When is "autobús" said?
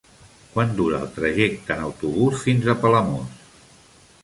1.89-2.41